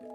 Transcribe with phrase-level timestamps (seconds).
[0.00, 0.06] 每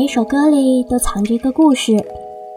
[0.00, 1.92] 一首歌里都藏着一个故事，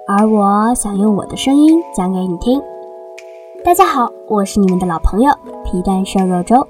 [0.07, 2.59] 而我想用我的声音讲给你听。
[3.63, 5.31] 大家好，我是你们的老朋友
[5.63, 6.67] 皮蛋瘦肉粥。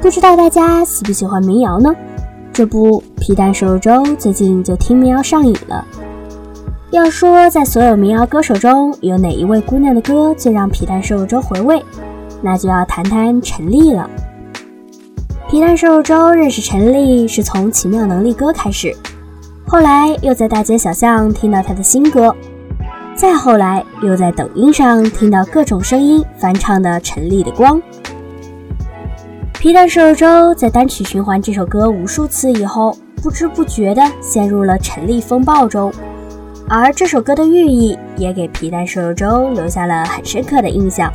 [0.00, 1.92] 不知道大家喜不喜欢民谣呢？
[2.52, 5.84] 这不，皮蛋瘦肉粥最近就听民谣上瘾了。
[6.90, 11.82] 要说在所有民谣歌手中，有哪一位姑娘的歌最让皮蛋瘦肉粥回味，
[12.42, 14.10] 那就要谈谈陈粒了。
[15.48, 18.94] 皮蛋瘦肉粥认识陈粒是从《奇妙能力歌》开始，
[19.66, 22.34] 后来又在大街小巷听到她的新歌，
[23.14, 27.78] 再后来又在抖音上听到各种声音翻唱的陈粒的《光》。
[29.60, 35.92] 皮蛋瘦肉粥在单曲循环这首歌无数次以后，不知不觉地陷入了陈粒风暴中，
[36.66, 41.12] 而这首歌的寓意也给皮蛋瘦肉粥留下了很深刻的印象。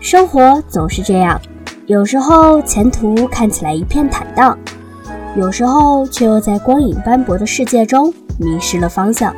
[0.00, 1.38] 生活总是这样。
[1.84, 4.58] 有时候前途看起来一片坦荡，
[5.36, 9.34] 有时候却又在光影斑驳的世界中迷失了方向。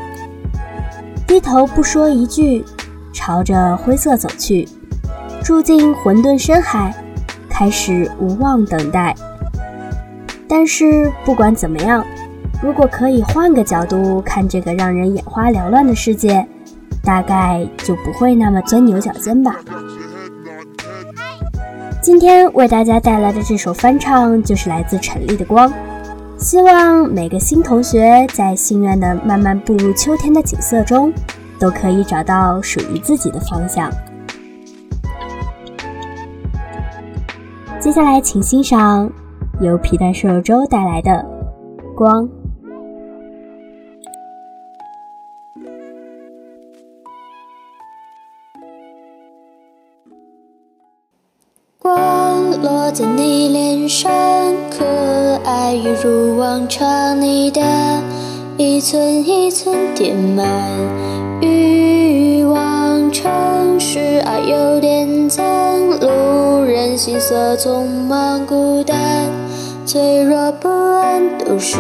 [1.27, 2.65] 低头不说一句，
[3.13, 4.69] 朝着灰色走去，
[5.43, 6.95] 住进混沌深海，
[7.55, 9.15] 开始无望等待。
[10.49, 12.05] 但是不管怎么样，
[12.61, 16.45] 如果可以换个角度看这个让人眼花缭乱的世界，
[17.03, 19.57] 大概就不会那么钻牛角尖吧。
[22.03, 25.71] 今天为大家带来的这首翻唱就是来自陈粒的《光》，
[26.37, 31.13] 希望每个新同学在心愿的慢慢步入秋天的景色中，
[31.59, 33.91] 都可以找到属于自己的方向。
[37.85, 39.13] 接下来，请欣赏
[39.61, 41.11] 由皮蛋瘦肉粥带来的
[41.95, 42.27] 《光》。
[51.79, 54.11] 光落在你脸上，
[54.71, 54.83] 可
[55.45, 57.21] 爱一如往常。
[57.21, 57.61] 你的
[58.57, 60.49] 一寸一寸填满
[61.43, 65.45] 欲望，城市啊有点脏，
[66.01, 66.09] 路
[66.97, 68.97] 心色匆忙，孤单
[69.85, 71.77] 脆弱不安都是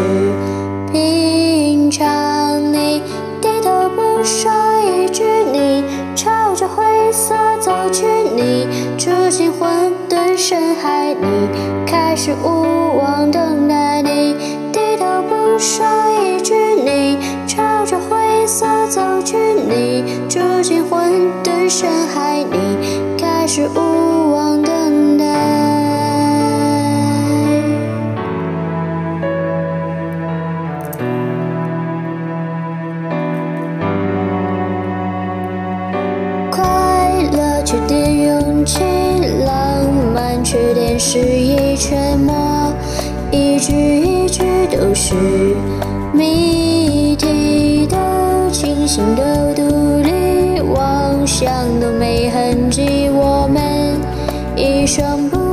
[0.92, 2.72] 平常。
[2.72, 3.02] 你
[3.40, 4.50] 低头不说
[4.82, 6.82] 一句，你朝着灰
[7.12, 8.66] 色走去，你
[8.98, 9.68] 住进混
[10.08, 10.24] 沌。
[10.36, 11.48] 深海，你
[11.86, 14.34] 开始无望等待，你
[14.72, 15.86] 低头不说
[16.20, 16.54] 一句，
[16.84, 24.03] 你朝着灰色走去，你住进混沌深海，你开始无
[38.64, 38.78] 点勇气。
[40.44, 42.34] 缺点是一沉默，
[43.32, 45.14] 一句一句都是
[46.12, 47.96] 谜题，都
[48.52, 49.22] 清醒，都
[49.54, 51.48] 独立，妄想
[51.80, 53.98] 都没痕迹，我们
[54.54, 55.43] 一生不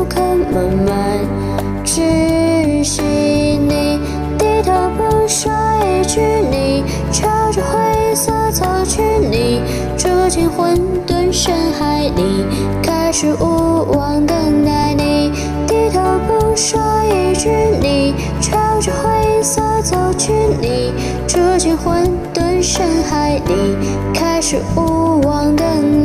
[10.21, 10.77] 住进混
[11.07, 12.45] 沌深海里，
[12.83, 15.31] 开始无望等待你，
[15.67, 16.55] 低头不。
[16.55, 17.49] 说一句，
[17.81, 20.31] 你朝着灰色走去，
[20.61, 20.93] 你
[21.27, 23.75] 住进混沌深海里，
[24.13, 26.00] 开始无望等待。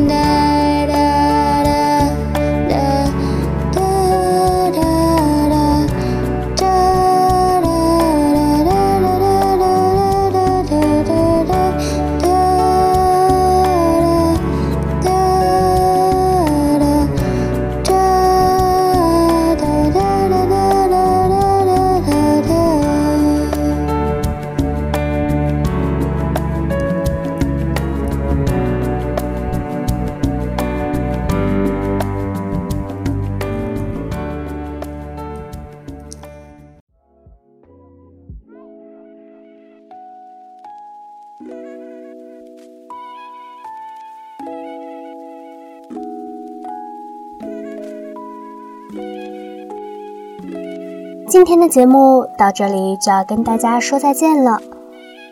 [51.29, 54.61] 今天的节目到这里就要跟大家说再见了。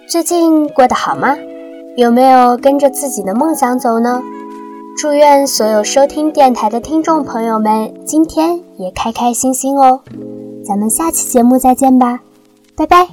[0.08, 1.36] 最近过得好吗？
[1.96, 4.20] 有没有跟着自己的梦想走呢？
[4.98, 10.00] 祝愿所有收听电台的听众朋友们今天也开开心心哦。
[10.66, 12.20] 咱们下期节目再见吧，
[12.74, 13.08] 拜拜。